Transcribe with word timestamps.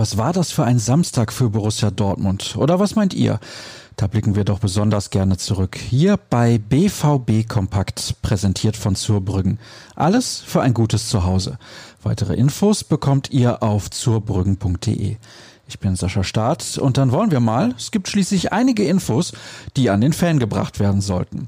Was 0.00 0.16
war 0.16 0.32
das 0.32 0.50
für 0.50 0.64
ein 0.64 0.78
Samstag 0.78 1.30
für 1.30 1.50
Borussia 1.50 1.90
Dortmund? 1.90 2.56
Oder 2.56 2.80
was 2.80 2.96
meint 2.96 3.12
ihr? 3.12 3.38
Da 3.96 4.06
blicken 4.06 4.34
wir 4.34 4.44
doch 4.44 4.58
besonders 4.58 5.10
gerne 5.10 5.36
zurück. 5.36 5.76
Hier 5.76 6.16
bei 6.16 6.56
BVB 6.56 7.46
Kompakt, 7.46 8.14
präsentiert 8.22 8.78
von 8.78 8.96
Zurbrüggen. 8.96 9.58
Alles 9.96 10.38
für 10.38 10.62
ein 10.62 10.72
gutes 10.72 11.10
Zuhause. 11.10 11.58
Weitere 12.02 12.34
Infos 12.34 12.82
bekommt 12.82 13.30
ihr 13.30 13.62
auf 13.62 13.90
zurbrüggen.de. 13.90 15.16
Ich 15.68 15.78
bin 15.80 15.96
Sascha 15.96 16.24
Staat 16.24 16.78
und 16.78 16.96
dann 16.96 17.12
wollen 17.12 17.30
wir 17.30 17.40
mal. 17.40 17.74
Es 17.76 17.90
gibt 17.90 18.08
schließlich 18.08 18.54
einige 18.54 18.84
Infos, 18.84 19.32
die 19.76 19.90
an 19.90 20.00
den 20.00 20.14
Fan 20.14 20.38
gebracht 20.38 20.80
werden 20.80 21.02
sollten. 21.02 21.46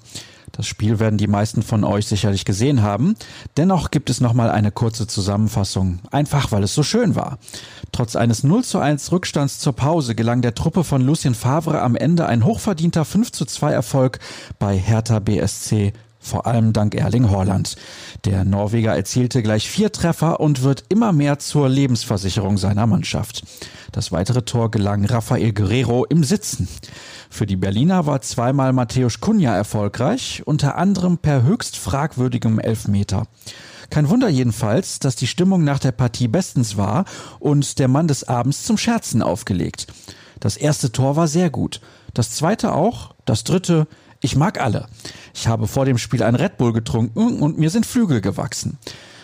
Das 0.52 0.66
Spiel 0.66 1.00
werden 1.00 1.16
die 1.16 1.26
meisten 1.26 1.62
von 1.62 1.82
euch 1.82 2.06
sicherlich 2.06 2.44
gesehen 2.44 2.82
haben. 2.82 3.14
Dennoch 3.56 3.90
gibt 3.90 4.10
es 4.10 4.20
nochmal 4.20 4.50
eine 4.50 4.70
kurze 4.70 5.06
Zusammenfassung. 5.06 6.00
Einfach 6.10 6.52
weil 6.52 6.62
es 6.62 6.74
so 6.74 6.82
schön 6.82 7.16
war. 7.16 7.38
Trotz 7.90 8.16
eines 8.16 8.44
0 8.44 8.62
zu 8.62 8.78
1 8.78 9.10
Rückstands 9.12 9.58
zur 9.58 9.72
Pause 9.72 10.14
gelang 10.14 10.42
der 10.42 10.54
Truppe 10.54 10.84
von 10.84 11.00
Lucien 11.00 11.34
Favre 11.34 11.80
am 11.80 11.96
Ende 11.96 12.26
ein 12.26 12.44
hochverdienter 12.44 13.04
5 13.04 13.32
zu 13.32 13.46
2 13.46 13.72
Erfolg 13.72 14.18
bei 14.58 14.76
Hertha 14.76 15.18
BSC 15.18 15.92
vor 16.22 16.46
allem 16.46 16.72
dank 16.72 16.94
Erling 16.94 17.30
Haaland. 17.30 17.76
Der 18.24 18.44
Norweger 18.44 18.94
erzielte 18.94 19.42
gleich 19.42 19.68
vier 19.68 19.92
Treffer 19.92 20.40
und 20.40 20.62
wird 20.62 20.84
immer 20.88 21.12
mehr 21.12 21.38
zur 21.38 21.68
Lebensversicherung 21.68 22.56
seiner 22.56 22.86
Mannschaft. 22.86 23.42
Das 23.90 24.12
weitere 24.12 24.42
Tor 24.42 24.70
gelang 24.70 25.04
Rafael 25.04 25.52
Guerrero 25.52 26.04
im 26.04 26.24
Sitzen. 26.24 26.68
Für 27.28 27.44
die 27.44 27.56
Berliner 27.56 28.06
war 28.06 28.22
zweimal 28.22 28.72
Matthäus 28.72 29.20
Kunja 29.20 29.54
erfolgreich, 29.54 30.42
unter 30.46 30.76
anderem 30.76 31.18
per 31.18 31.42
höchst 31.42 31.76
fragwürdigem 31.76 32.58
Elfmeter. 32.58 33.26
Kein 33.90 34.08
Wunder 34.08 34.28
jedenfalls, 34.28 35.00
dass 35.00 35.16
die 35.16 35.26
Stimmung 35.26 35.64
nach 35.64 35.78
der 35.78 35.92
Partie 35.92 36.28
bestens 36.28 36.78
war 36.78 37.04
und 37.40 37.78
der 37.78 37.88
Mann 37.88 38.08
des 38.08 38.26
Abends 38.26 38.64
zum 38.64 38.78
Scherzen 38.78 39.20
aufgelegt. 39.20 39.88
Das 40.40 40.56
erste 40.56 40.92
Tor 40.92 41.16
war 41.16 41.28
sehr 41.28 41.50
gut. 41.50 41.80
Das 42.14 42.30
zweite 42.30 42.72
auch, 42.72 43.14
das 43.26 43.44
dritte, 43.44 43.86
ich 44.22 44.36
mag 44.36 44.60
alle. 44.60 44.86
Ich 45.34 45.48
habe 45.48 45.66
vor 45.66 45.84
dem 45.84 45.98
Spiel 45.98 46.22
ein 46.22 46.36
Red 46.36 46.56
Bull 46.56 46.72
getrunken 46.72 47.40
und 47.40 47.58
mir 47.58 47.70
sind 47.70 47.84
Flügel 47.84 48.20
gewachsen. 48.20 48.78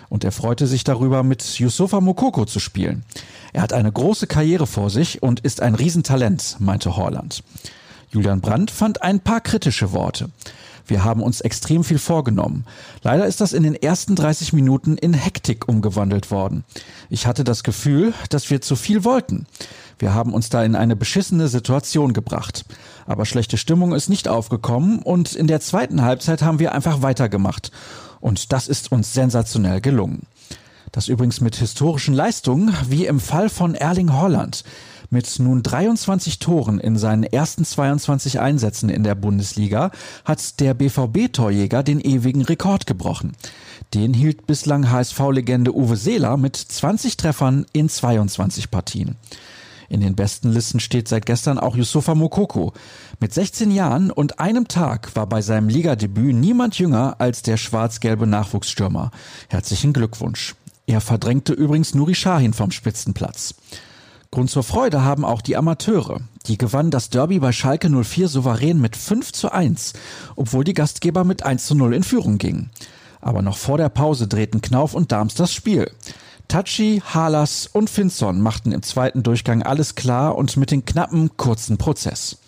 Und 0.08 0.24
er 0.24 0.32
freute 0.32 0.66
sich 0.66 0.84
darüber, 0.84 1.22
mit 1.22 1.42
Yusufa 1.58 2.00
Mokoko 2.00 2.44
zu 2.46 2.58
spielen. 2.60 3.04
Er 3.52 3.62
hat 3.62 3.72
eine 3.72 3.92
große 3.92 4.26
Karriere 4.26 4.66
vor 4.66 4.90
sich 4.90 5.22
und 5.22 5.40
ist 5.40 5.62
ein 5.62 5.74
Riesentalent, 5.74 6.56
meinte 6.58 6.96
Horland. 6.96 7.44
Julian 8.10 8.40
Brandt 8.40 8.70
fand 8.70 9.02
ein 9.02 9.20
paar 9.20 9.40
kritische 9.40 9.92
Worte. 9.92 10.30
Wir 10.88 11.04
haben 11.04 11.22
uns 11.22 11.42
extrem 11.42 11.84
viel 11.84 11.98
vorgenommen. 11.98 12.64
Leider 13.02 13.26
ist 13.26 13.42
das 13.42 13.52
in 13.52 13.62
den 13.62 13.74
ersten 13.74 14.16
30 14.16 14.54
Minuten 14.54 14.96
in 14.96 15.12
Hektik 15.12 15.68
umgewandelt 15.68 16.30
worden. 16.30 16.64
Ich 17.10 17.26
hatte 17.26 17.44
das 17.44 17.62
Gefühl, 17.62 18.14
dass 18.30 18.48
wir 18.48 18.62
zu 18.62 18.74
viel 18.74 19.04
wollten. 19.04 19.46
Wir 19.98 20.14
haben 20.14 20.34
uns 20.34 20.48
da 20.48 20.64
in 20.64 20.76
eine 20.76 20.96
beschissene 20.96 21.48
Situation 21.48 22.12
gebracht. 22.12 22.64
Aber 23.06 23.26
schlechte 23.26 23.56
Stimmung 23.56 23.94
ist 23.94 24.08
nicht 24.08 24.28
aufgekommen 24.28 25.00
und 25.00 25.34
in 25.34 25.46
der 25.46 25.60
zweiten 25.60 26.02
Halbzeit 26.02 26.42
haben 26.42 26.58
wir 26.58 26.72
einfach 26.72 27.02
weitergemacht. 27.02 27.70
Und 28.20 28.52
das 28.52 28.68
ist 28.68 28.92
uns 28.92 29.12
sensationell 29.14 29.80
gelungen. 29.80 30.22
Das 30.92 31.08
übrigens 31.08 31.40
mit 31.40 31.56
historischen 31.56 32.14
Leistungen, 32.14 32.74
wie 32.88 33.06
im 33.06 33.20
Fall 33.20 33.48
von 33.48 33.74
Erling 33.74 34.12
Holland. 34.12 34.64
Mit 35.10 35.38
nun 35.38 35.62
23 35.62 36.38
Toren 36.38 36.78
in 36.78 36.98
seinen 36.98 37.24
ersten 37.24 37.64
22 37.64 38.40
Einsätzen 38.40 38.90
in 38.90 39.04
der 39.04 39.14
Bundesliga 39.14 39.90
hat 40.26 40.60
der 40.60 40.74
BVB-Torjäger 40.74 41.82
den 41.82 42.00
ewigen 42.00 42.42
Rekord 42.42 42.86
gebrochen. 42.86 43.32
Den 43.94 44.12
hielt 44.12 44.46
bislang 44.46 44.90
HSV-Legende 44.90 45.74
Uwe 45.74 45.96
Seeler 45.96 46.36
mit 46.36 46.56
20 46.56 47.16
Treffern 47.16 47.64
in 47.72 47.88
22 47.88 48.70
Partien. 48.70 49.16
In 49.88 50.00
den 50.00 50.14
besten 50.14 50.52
Listen 50.52 50.80
steht 50.80 51.08
seit 51.08 51.24
gestern 51.24 51.58
auch 51.58 51.74
Yusufa 51.74 52.14
Mokoko. 52.14 52.74
Mit 53.20 53.32
16 53.32 53.70
Jahren 53.70 54.10
und 54.10 54.38
einem 54.38 54.68
Tag 54.68 55.16
war 55.16 55.26
bei 55.26 55.40
seinem 55.40 55.68
Ligadebüt 55.68 56.34
niemand 56.34 56.78
jünger 56.78 57.16
als 57.18 57.42
der 57.42 57.56
schwarz-gelbe 57.56 58.26
Nachwuchsstürmer. 58.26 59.10
Herzlichen 59.48 59.94
Glückwunsch. 59.94 60.54
Er 60.86 61.00
verdrängte 61.00 61.54
übrigens 61.54 61.94
Nuri 61.94 62.14
Sahin 62.14 62.52
vom 62.52 62.70
Spitzenplatz. 62.70 63.54
Grund 64.30 64.50
zur 64.50 64.62
Freude 64.62 65.04
haben 65.04 65.24
auch 65.24 65.40
die 65.40 65.56
Amateure. 65.56 66.20
Die 66.46 66.58
gewannen 66.58 66.90
das 66.90 67.08
Derby 67.08 67.38
bei 67.38 67.52
Schalke 67.52 67.88
04 67.88 68.28
souverän 68.28 68.80
mit 68.80 68.94
5 68.94 69.32
zu 69.32 69.50
1, 69.52 69.94
obwohl 70.36 70.64
die 70.64 70.74
Gastgeber 70.74 71.24
mit 71.24 71.44
1 71.44 71.66
zu 71.66 71.74
0 71.74 71.94
in 71.94 72.02
Führung 72.02 72.36
gingen. 72.36 72.70
Aber 73.22 73.40
noch 73.40 73.56
vor 73.56 73.78
der 73.78 73.88
Pause 73.88 74.28
drehten 74.28 74.60
Knauf 74.60 74.94
und 74.94 75.12
Darms 75.12 75.34
das 75.34 75.52
Spiel. 75.52 75.90
Tachi, 76.48 77.02
Halas 77.04 77.68
und 77.70 77.90
Finson 77.90 78.40
machten 78.40 78.72
im 78.72 78.82
zweiten 78.82 79.22
Durchgang 79.22 79.62
alles 79.62 79.94
klar 79.94 80.34
und 80.34 80.56
mit 80.56 80.70
den 80.70 80.86
knappen, 80.86 81.36
kurzen 81.36 81.76
Prozess. 81.76 82.38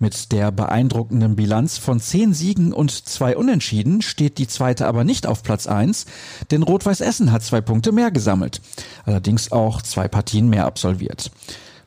Mit 0.00 0.32
der 0.32 0.50
beeindruckenden 0.50 1.36
Bilanz 1.36 1.78
von 1.78 2.00
zehn 2.00 2.34
Siegen 2.34 2.72
und 2.72 2.90
zwei 2.90 3.36
Unentschieden 3.36 4.02
steht 4.02 4.38
die 4.38 4.48
zweite 4.48 4.86
aber 4.88 5.04
nicht 5.04 5.28
auf 5.28 5.44
Platz 5.44 5.68
eins, 5.68 6.06
denn 6.50 6.64
Rot-Weiß 6.64 7.00
Essen 7.00 7.30
hat 7.30 7.44
zwei 7.44 7.60
Punkte 7.60 7.92
mehr 7.92 8.10
gesammelt, 8.10 8.60
allerdings 9.04 9.52
auch 9.52 9.80
zwei 9.80 10.08
Partien 10.08 10.48
mehr 10.48 10.66
absolviert. 10.66 11.30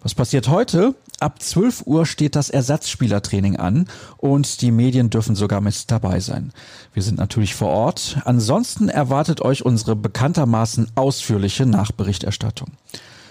Was 0.01 0.15
passiert 0.15 0.47
heute? 0.47 0.95
Ab 1.19 1.41
12 1.41 1.83
Uhr 1.85 2.05
steht 2.05 2.35
das 2.35 2.49
Ersatzspielertraining 2.49 3.57
an 3.57 3.87
und 4.17 4.61
die 4.61 4.71
Medien 4.71 5.09
dürfen 5.09 5.35
sogar 5.35 5.59
mit 5.59 5.91
dabei 5.91 6.21
sein. 6.21 6.53
Wir 6.93 7.03
sind 7.03 7.17
natürlich 7.17 7.55
vor 7.55 7.69
Ort. 7.69 8.19
Ansonsten 8.23 8.87
erwartet 8.87 9.41
euch 9.41 9.65
unsere 9.65 9.97
bekanntermaßen 9.97 10.87
ausführliche 10.95 11.65
Nachberichterstattung. 11.65 12.69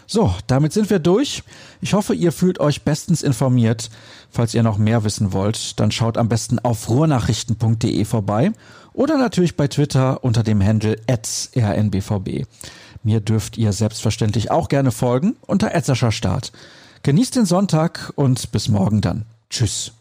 So, 0.06 0.34
damit 0.46 0.72
sind 0.72 0.88
wir 0.90 0.98
durch. 0.98 1.42
Ich 1.80 1.92
hoffe, 1.92 2.14
ihr 2.14 2.32
fühlt 2.32 2.60
euch 2.60 2.82
bestens 2.82 3.22
informiert. 3.22 3.90
Falls 4.30 4.54
ihr 4.54 4.62
noch 4.62 4.78
mehr 4.78 5.04
wissen 5.04 5.32
wollt, 5.32 5.78
dann 5.80 5.90
schaut 5.90 6.16
am 6.18 6.28
besten 6.28 6.58
auf 6.58 6.88
ruhrnachrichten.de 6.88 8.04
vorbei 8.04 8.52
oder 8.92 9.16
natürlich 9.16 9.56
bei 9.56 9.68
Twitter 9.68 10.24
unter 10.24 10.42
dem 10.42 10.64
Handle 10.64 10.96
rnbvb. 11.08 12.46
Mir 13.02 13.20
dürft 13.20 13.56
ihr 13.58 13.72
selbstverständlich 13.72 14.50
auch 14.50 14.68
gerne 14.68 14.92
folgen 14.92 15.36
unter 15.46 15.70
Start. 16.10 16.52
Genießt 17.02 17.36
den 17.36 17.46
Sonntag 17.46 18.12
und 18.16 18.52
bis 18.52 18.68
morgen 18.68 19.00
dann. 19.00 19.24
Tschüss. 19.50 19.92